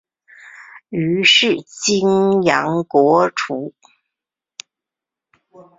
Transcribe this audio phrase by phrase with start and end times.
[0.89, 3.75] 于是泾阳国除。